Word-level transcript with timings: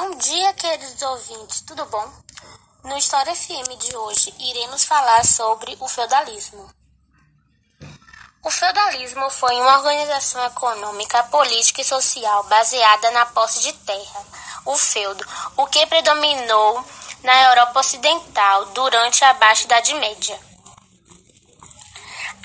Bom 0.00 0.14
dia, 0.14 0.52
queridos 0.52 1.02
ouvintes, 1.02 1.60
tudo 1.62 1.84
bom? 1.86 2.08
No 2.84 2.96
História 2.96 3.34
FM 3.34 3.76
de 3.80 3.96
hoje, 3.96 4.32
iremos 4.38 4.84
falar 4.84 5.24
sobre 5.24 5.76
o 5.80 5.88
feudalismo. 5.88 6.70
O 8.44 8.48
feudalismo 8.48 9.28
foi 9.28 9.56
uma 9.56 9.78
organização 9.78 10.46
econômica, 10.46 11.24
política 11.24 11.80
e 11.80 11.84
social 11.84 12.44
baseada 12.44 13.10
na 13.10 13.26
posse 13.26 13.60
de 13.60 13.72
terra, 13.72 14.24
o 14.66 14.78
feudo, 14.78 15.26
o 15.56 15.66
que 15.66 15.84
predominou 15.86 16.84
na 17.24 17.48
Europa 17.48 17.80
Ocidental 17.80 18.66
durante 18.66 19.24
a 19.24 19.34
Baixa 19.34 19.64
Idade 19.64 19.94
Média. 19.94 20.38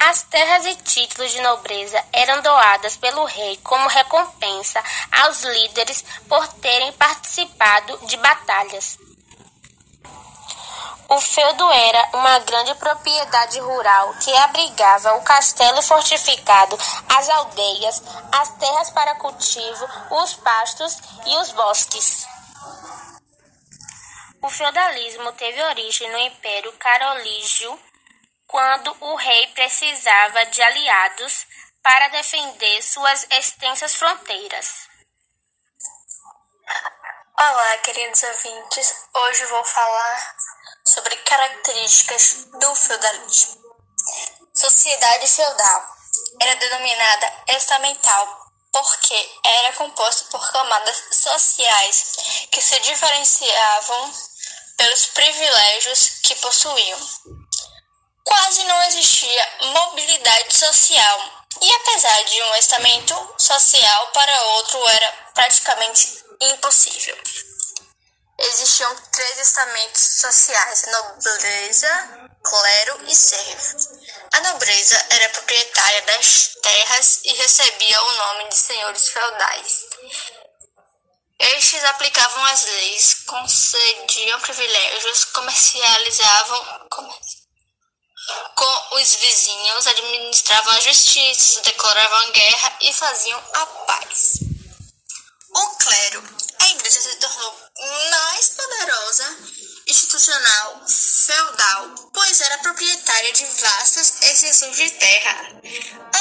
As 0.05 0.21
terras 0.23 0.65
e 0.65 0.75
títulos 0.75 1.31
de 1.31 1.39
nobreza 1.39 2.03
eram 2.11 2.41
doadas 2.41 2.97
pelo 2.97 3.23
rei 3.23 3.55
como 3.63 3.88
recompensa 3.88 4.83
aos 5.09 5.41
líderes 5.43 6.03
por 6.27 6.45
terem 6.55 6.91
participado 6.91 7.98
de 8.05 8.17
batalhas. 8.17 8.97
O 11.08 11.21
feudo 11.21 11.71
era 11.71 12.09
uma 12.17 12.38
grande 12.39 12.75
propriedade 12.75 13.61
rural 13.61 14.13
que 14.16 14.35
abrigava 14.35 15.13
o 15.13 15.21
castelo 15.21 15.81
fortificado, 15.81 16.77
as 17.08 17.30
aldeias, 17.30 18.03
as 18.33 18.49
terras 18.58 18.89
para 18.89 19.16
cultivo, 19.16 19.88
os 20.11 20.33
pastos 20.33 20.97
e 21.25 21.38
os 21.38 21.52
bosques. 21.53 22.27
O 24.41 24.49
feudalismo 24.49 25.31
teve 25.31 25.63
origem 25.63 26.11
no 26.11 26.17
Império 26.17 26.73
Carolígio 26.73 27.80
quando 28.53 28.95
o 28.99 29.16
rei 29.16 29.48
precisava 29.48 30.45
de 30.45 30.61
aliados 30.61 31.48
para 31.81 32.07
defender 32.09 32.84
suas 32.84 33.25
extensas 33.31 33.95
fronteiras. 33.95 34.88
Olá, 37.35 37.77
queridos 37.80 38.21
ouvintes. 38.21 38.94
Hoje 39.11 39.45
vou 39.47 39.63
falar 39.63 40.36
sobre 40.86 41.16
características 41.16 42.45
do 42.59 42.75
feudalismo. 42.75 43.59
Sociedade 44.53 45.28
feudal 45.28 45.95
era 46.39 46.56
denominada 46.58 47.33
estamental 47.47 48.52
porque 48.72 49.39
era 49.44 49.73
composta 49.73 50.25
por 50.30 50.52
camadas 50.52 51.03
sociais 51.11 52.47
que 52.52 52.61
se 52.61 52.80
diferenciavam 52.81 54.13
pelos 54.78 55.08
privilégios 55.08 56.19
que 56.22 56.35
possuíam 56.35 57.42
quase 58.23 58.63
não 58.63 58.83
existia 58.83 59.57
mobilidade 59.61 60.57
social, 60.57 61.45
e 61.61 61.71
apesar 61.71 62.23
de 62.23 62.43
um 62.43 62.55
estamento 62.55 63.35
social 63.38 64.07
para 64.07 64.41
outro 64.41 64.88
era 64.89 65.11
praticamente 65.33 66.23
impossível. 66.41 67.17
Existiam 68.38 68.95
três 69.11 69.39
estamentos 69.39 70.01
sociais: 70.19 70.85
nobreza, 70.88 72.29
clero 72.44 73.05
e 73.07 73.16
servo. 73.16 73.77
A 74.33 74.41
nobreza 74.41 75.05
era 75.11 75.29
proprietária 75.29 76.01
das 76.01 76.55
terras 76.61 77.21
e 77.23 77.33
recebia 77.33 78.01
o 78.01 78.11
nome 78.11 78.49
de 78.49 78.57
senhores 78.57 79.07
feudais. 79.07 79.85
Estes 81.39 81.83
aplicavam 81.83 82.44
as 82.45 82.63
leis, 82.63 83.13
concediam 83.25 84.39
privilégios, 84.41 85.25
comercializavam, 85.25 86.88
com 88.55 88.95
os 88.95 89.16
vizinhos, 89.16 89.88
administravam 89.88 90.73
a 90.73 90.81
justiça, 90.81 91.61
declaravam 91.61 92.31
guerra 92.31 92.77
e 92.81 92.93
faziam 92.93 93.43
a 93.53 93.66
paz. 93.66 94.39
O 95.55 95.67
clero, 95.77 96.23
a 96.59 96.67
igreja 96.69 97.01
se 97.01 97.16
tornou 97.17 97.55
mais 98.09 98.49
poderosa, 98.49 99.38
institucional, 99.88 100.81
feudal, 100.88 101.95
pois 102.13 102.41
era 102.41 102.57
proprietária 102.59 103.33
de 103.33 103.45
vastas 103.45 104.22
extensões 104.22 104.78
de 104.78 104.89
terra, 104.91 105.62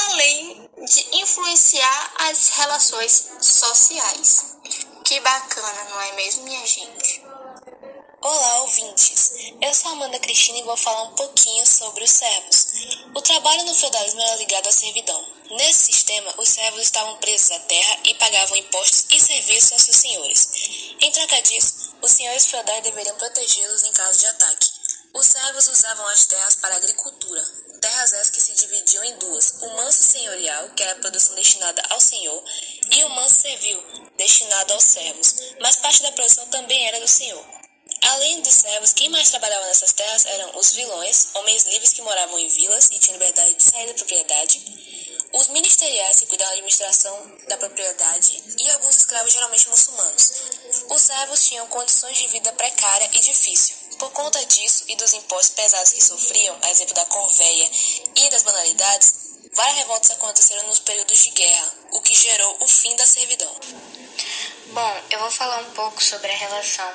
além 0.09 0.69
de 0.85 1.17
influenciar 1.17 2.13
as 2.29 2.49
relações 2.49 3.27
sociais. 3.41 4.57
Que 5.03 5.19
bacana, 5.19 5.83
não 5.85 6.01
é 6.01 6.11
mesmo, 6.13 6.43
minha 6.43 6.65
gente? 6.65 7.22
Olá, 8.25 8.61
ouvintes! 8.61 9.33
Eu 9.61 9.75
sou 9.75 9.91
Amanda 9.91 10.17
Cristina 10.17 10.57
e 10.57 10.63
vou 10.63 10.77
falar 10.77 11.03
um 11.03 11.13
pouquinho 11.13 11.67
sobre 11.67 12.05
os 12.05 12.09
servos. 12.09 12.67
O 13.13 13.21
trabalho 13.21 13.65
no 13.65 13.75
feudalismo 13.75 14.21
era 14.21 14.37
ligado 14.37 14.65
à 14.65 14.71
servidão. 14.71 15.25
Nesse 15.49 15.91
sistema, 15.91 16.33
os 16.37 16.47
servos 16.47 16.83
estavam 16.83 17.17
presos 17.17 17.51
à 17.51 17.59
terra 17.59 17.99
e 18.05 18.13
pagavam 18.13 18.55
impostos 18.55 19.07
e 19.11 19.19
serviços 19.19 19.73
aos 19.73 19.81
seus 19.81 19.97
senhores. 19.97 20.47
Em 21.01 21.11
troca 21.11 21.41
disso, 21.41 21.95
os 22.01 22.11
senhores 22.13 22.45
feudais 22.45 22.81
deveriam 22.81 23.17
protegê-los 23.17 23.83
em 23.83 23.91
caso 23.91 24.17
de 24.17 24.25
ataque. 24.27 24.69
Os 25.15 25.25
servos 25.25 25.67
usavam 25.67 26.07
as 26.07 26.25
terras 26.25 26.55
para 26.55 26.77
agricultura, 26.77 27.45
terras 27.81 28.13
essas 28.13 28.29
que 28.29 28.39
se 28.39 28.53
dividiam 28.53 29.03
em 29.03 29.17
duas: 29.17 29.55
o 29.63 29.69
manso 29.75 30.01
senhorial, 30.01 30.69
que 30.69 30.81
era 30.81 30.93
a 30.93 31.01
produção 31.01 31.35
destinada 31.35 31.83
ao 31.89 31.99
senhor, 31.99 32.41
e 32.89 33.03
o 33.03 33.09
manso 33.09 33.35
servil, 33.41 33.83
destinado 34.15 34.71
aos 34.75 34.83
servos, 34.85 35.35
mas 35.59 35.75
parte 35.75 36.01
da 36.01 36.11
produção 36.13 36.47
também 36.47 36.87
era 36.87 37.01
do 37.01 37.07
senhor. 37.09 37.63
Além 38.11 38.41
dos 38.41 38.53
servos, 38.53 38.91
quem 38.93 39.09
mais 39.09 39.29
trabalhava 39.29 39.65
nessas 39.65 39.93
terras 39.93 40.25
eram 40.25 40.57
os 40.59 40.73
vilões, 40.73 41.27
homens 41.35 41.63
livres 41.65 41.93
que 41.93 42.01
moravam 42.01 42.37
em 42.37 42.47
vilas 42.49 42.89
e 42.91 42.99
tinham 42.99 43.17
liberdade 43.17 43.55
de 43.55 43.63
sair 43.63 43.87
da 43.87 43.93
propriedade, 43.93 44.61
os 45.31 45.47
ministeriais 45.47 46.19
que 46.19 46.25
cuidavam 46.25 46.51
da 46.51 46.57
administração 46.57 47.37
da 47.47 47.57
propriedade 47.57 48.43
e 48.59 48.69
alguns 48.71 48.97
escravos 48.97 49.33
geralmente 49.33 49.69
muçulmanos. 49.69 50.31
Os 50.89 51.01
servos 51.01 51.47
tinham 51.47 51.65
condições 51.67 52.17
de 52.17 52.27
vida 52.27 52.51
precária 52.53 53.09
e 53.13 53.19
difícil. 53.19 53.75
Por 53.97 54.11
conta 54.11 54.45
disso 54.45 54.83
e 54.89 54.95
dos 54.95 55.13
impostos 55.13 55.55
pesados 55.55 55.93
que 55.93 56.03
sofriam, 56.03 56.57
a 56.61 56.71
exemplo 56.71 56.93
da 56.93 57.05
corveia 57.05 57.71
e 58.15 58.29
das 58.29 58.43
banalidades, 58.43 59.13
várias 59.53 59.77
revoltas 59.77 60.11
aconteceram 60.11 60.67
nos 60.67 60.79
períodos 60.79 61.17
de 61.17 61.29
guerra, 61.31 61.73
o 61.91 62.01
que 62.01 62.15
gerou 62.15 62.57
o 62.59 62.67
fim 62.67 62.95
da 62.95 63.05
servidão. 63.07 63.55
Bom, 64.67 65.03
eu 65.11 65.19
vou 65.19 65.29
falar 65.29 65.59
um 65.59 65.71
pouco 65.71 66.01
sobre 66.03 66.31
a 66.31 66.35
relação 66.35 66.89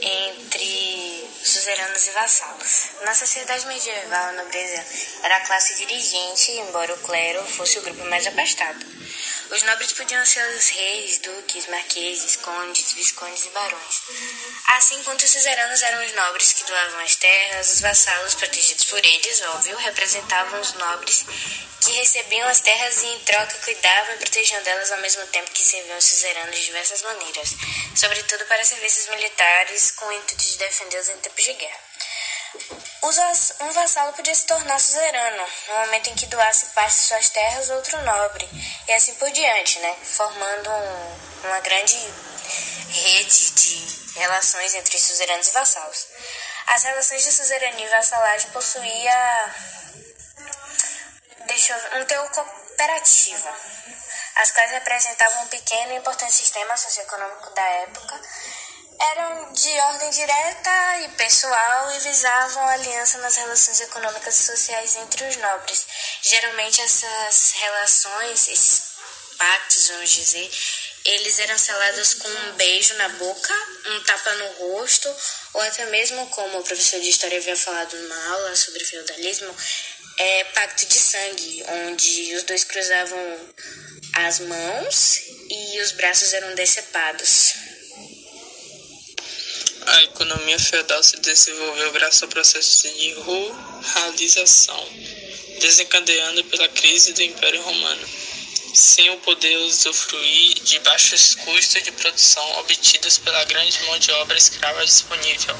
entre 0.00 1.28
suzeranos 1.42 2.06
e 2.06 2.10
vassalos. 2.10 2.90
Na 3.04 3.14
sociedade 3.14 3.66
medieval, 3.66 4.28
a 4.28 4.32
nobreza 4.32 4.84
era 5.22 5.36
a 5.36 5.40
classe 5.40 5.76
dirigente, 5.76 6.52
embora 6.52 6.92
o 6.92 6.98
clero 6.98 7.42
fosse 7.46 7.78
o 7.78 7.82
grupo 7.82 8.04
mais 8.04 8.26
afastado. 8.26 8.84
Os 9.50 9.62
nobres 9.62 9.92
podiam 9.92 10.26
ser 10.26 10.44
os 10.56 10.68
reis, 10.70 11.18
duques, 11.18 11.66
marqueses, 11.68 12.36
condes, 12.36 12.92
viscondes 12.92 13.44
e 13.44 13.50
barões. 13.50 14.02
Assim 14.66 15.02
quanto 15.04 15.24
os 15.24 15.30
suzeranos 15.30 15.82
eram 15.82 16.04
os 16.04 16.12
nobres 16.14 16.52
que 16.52 16.64
doavam 16.64 17.00
as 17.00 17.14
terras, 17.16 17.72
os 17.72 17.80
vassalos, 17.80 18.34
protegidos 18.34 18.84
por 18.84 19.04
eles, 19.04 19.40
óbvio, 19.42 19.76
representavam 19.76 20.60
os 20.60 20.72
nobres 20.74 21.24
que 21.80 21.92
recebiam 21.92 22.48
as 22.48 22.60
terras 22.60 23.02
e 23.02 23.06
em 23.06 23.20
troca 23.20 23.54
cuidavam 23.64 24.14
e 24.14 24.18
protegiam 24.18 24.60
delas 24.64 24.90
ao 24.90 24.98
mesmo 24.98 25.24
tempo 25.28 25.50
que 25.52 25.64
serviam 25.64 25.96
os 25.96 26.04
suzeranos 26.04 26.56
de 26.56 26.64
diversas 26.64 27.02
maneiras, 27.02 27.54
sobretudo 27.94 28.44
para 28.46 28.64
serviços 28.64 29.08
militares 29.08 29.92
com 29.92 30.06
o 30.06 30.12
intuito 30.12 30.42
de 30.42 30.58
defendê-los 30.58 31.08
em 31.08 31.18
tempos 31.18 31.44
de 31.44 31.52
guerra. 31.52 31.80
Um 33.60 33.72
vassalo 33.72 34.12
podia 34.12 34.34
se 34.34 34.46
tornar 34.46 34.78
suzerano 34.78 35.44
no 35.68 35.74
momento 35.74 36.10
em 36.10 36.14
que 36.14 36.26
doasse 36.26 36.66
parte 36.66 36.94
de 36.94 37.02
suas 37.02 37.28
terras 37.30 37.70
a 37.70 37.76
outro 37.76 38.00
nobre, 38.02 38.48
e 38.88 38.92
assim 38.92 39.14
por 39.14 39.30
diante, 39.30 39.78
né? 39.78 39.96
formando 40.02 40.70
um, 40.70 41.46
uma 41.48 41.60
grande 41.60 41.96
rede 42.88 43.50
de 43.50 44.18
relações 44.18 44.74
entre 44.74 44.98
suzeranos 44.98 45.48
e 45.48 45.52
vassalos. 45.52 46.06
As 46.68 46.82
relações 46.82 47.22
de 47.22 47.32
suzerania 47.32 47.86
e 47.86 47.90
vassalagem 47.90 48.50
possuía 48.50 49.54
deixa 51.46 51.72
eu, 51.72 52.00
um 52.00 52.04
teor 52.04 52.28
cooperativo, 52.30 53.48
as 54.36 54.50
quais 54.50 54.70
representavam 54.72 55.44
um 55.44 55.48
pequeno 55.48 55.92
e 55.92 55.96
importante 55.96 56.34
sistema 56.34 56.76
socioeconômico 56.76 57.50
da 57.54 57.62
época, 57.62 58.20
eram 59.00 59.52
de 59.52 59.80
ordem 59.80 60.10
direta 60.10 61.00
e 61.04 61.08
pessoal 61.16 61.92
e 61.96 62.00
visavam 62.00 62.68
aliança 62.68 63.18
nas 63.18 63.36
relações 63.36 63.80
econômicas 63.80 64.38
e 64.38 64.44
sociais 64.44 64.96
entre 64.96 65.24
os 65.28 65.36
nobres. 65.36 65.86
Geralmente 66.22 66.80
essas 66.80 67.52
relações, 67.52 68.48
esses 68.48 68.82
pactos, 69.36 69.88
vamos 69.88 70.10
dizer, 70.10 70.50
eles 71.04 71.38
eram 71.38 71.58
selados 71.58 72.14
com 72.14 72.28
um 72.28 72.52
beijo 72.52 72.94
na 72.94 73.08
boca, 73.10 73.54
um 73.86 74.00
tapa 74.04 74.32
no 74.34 74.46
rosto, 74.54 75.14
ou 75.54 75.60
até 75.60 75.86
mesmo, 75.86 76.26
como 76.28 76.58
o 76.58 76.64
professor 76.64 77.00
de 77.00 77.08
história 77.08 77.38
havia 77.38 77.56
falado 77.56 77.96
numa 77.96 78.32
aula 78.32 78.56
sobre 78.56 78.84
feudalismo, 78.84 79.54
é 80.18 80.44
pacto 80.44 80.86
de 80.86 80.98
sangue, 80.98 81.64
onde 81.68 82.34
os 82.34 82.42
dois 82.44 82.64
cruzavam 82.64 83.54
as 84.14 84.40
mãos 84.40 85.20
e 85.50 85.80
os 85.80 85.92
braços 85.92 86.32
eram 86.32 86.54
decepados. 86.54 87.45
A 89.86 90.02
economia 90.02 90.58
feudal 90.58 91.02
se 91.02 91.16
desenvolveu 91.20 91.92
graças 91.92 92.22
ao 92.22 92.28
processo 92.28 92.88
de 92.88 93.12
ruralização, 93.14 94.88
desencadeando 95.60 96.44
pela 96.44 96.68
crise 96.68 97.12
do 97.12 97.22
Império 97.22 97.62
Romano. 97.62 98.08
sem 98.76 99.08
o 99.10 99.16
poder 99.18 99.56
usufruir 99.58 100.54
de 100.60 100.78
baixos 100.80 101.34
custos 101.36 101.82
de 101.82 101.90
produção 101.92 102.58
obtidos 102.58 103.16
pela 103.18 103.42
grande 103.44 103.82
mão 103.84 103.98
de 103.98 104.12
obra 104.12 104.36
escrava 104.36 104.84
disponível. 104.84 105.56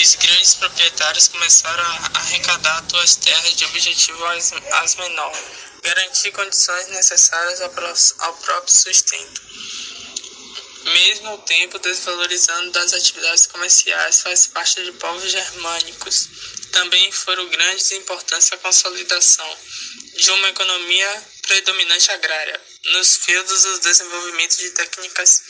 Os 0.00 0.14
grandes 0.14 0.54
proprietários 0.54 1.28
começaram 1.28 1.84
a 1.84 2.10
arrecadar 2.14 2.82
suas 2.88 3.16
terras 3.16 3.54
de 3.54 3.66
objetivo 3.66 4.24
às 4.72 4.94
menores, 4.96 5.40
garantir 5.82 6.32
condições 6.32 6.88
necessárias 6.88 7.60
ao 7.60 8.34
próprio 8.34 8.74
sustento. 8.74 9.42
Mesmo 11.00 11.38
tempo 11.38 11.78
desvalorizando 11.78 12.72
das 12.72 12.92
atividades 12.92 13.46
comerciais 13.46 14.20
faz 14.20 14.46
parte 14.48 14.84
de 14.84 14.92
povos 14.92 15.30
germânicos. 15.30 16.28
Também 16.72 17.10
foram 17.10 17.48
grandes 17.48 17.90
importância 17.92 18.54
a 18.54 18.58
consolidação 18.58 19.58
de 20.14 20.30
uma 20.30 20.48
economia 20.50 21.26
predominante 21.40 22.10
agrária, 22.10 22.60
nos 22.92 23.16
feudos 23.16 23.62
do 23.62 23.80
desenvolvimento 23.80 24.58
de 24.58 24.70
técnicas 24.72 25.42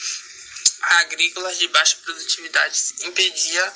agrícolas 1.01 1.59
de 1.59 1.67
baixa 1.67 1.97
produtividade, 2.05 2.81
impedia 3.03 3.73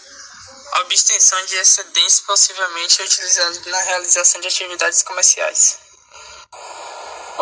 a 0.75 0.81
obtenção 0.82 1.44
de 1.47 1.56
excedentes 1.56 2.20
possivelmente 2.20 3.03
utilizados 3.03 3.67
na 3.67 3.81
realização 3.81 4.41
de 4.41 4.47
atividades 4.47 5.03
comerciais. 5.03 5.79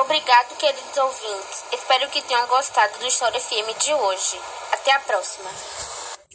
Obrigado, 0.03 0.57
queridos 0.57 0.97
ouvintes. 0.97 1.65
Espero 1.71 2.09
que 2.11 2.21
tenham 2.23 2.45
gostado 2.49 2.99
do 2.99 3.07
História 3.07 3.39
FM 3.41 3.73
de 3.75 3.95
hoje. 3.95 4.41
Até 4.73 4.91
a 4.91 4.99
próxima. 4.99 5.49